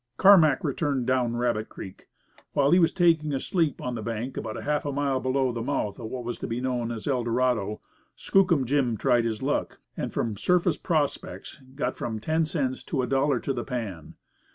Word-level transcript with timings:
Carmack 0.17 0.63
returned 0.63 1.05
down 1.05 1.35
Rabbit 1.35 1.69
Creek. 1.69 2.07
While 2.53 2.71
he 2.71 2.79
was 2.79 2.91
taking 2.91 3.35
a 3.35 3.39
sleep 3.39 3.79
on 3.79 3.93
the 3.93 4.01
bank 4.01 4.35
about 4.35 4.59
half 4.63 4.83
a 4.83 4.91
mile 4.91 5.19
below 5.19 5.51
the 5.51 5.61
mouth 5.61 5.99
of 5.99 6.07
what 6.09 6.23
was 6.23 6.39
to 6.39 6.47
be 6.47 6.59
known 6.59 6.91
as 6.91 7.05
Eldorado, 7.05 7.81
Skookum 8.15 8.65
Jim 8.65 8.97
tried 8.97 9.25
his 9.25 9.43
luck, 9.43 9.77
and 9.95 10.11
from 10.11 10.37
surface 10.37 10.77
prospects 10.77 11.61
got 11.75 11.95
from 11.95 12.19
ten 12.19 12.45
cents 12.45 12.83
to 12.85 13.03
a 13.03 13.07
dollar 13.07 13.39
to 13.41 13.53
the 13.53 13.63
pan. 13.63 14.15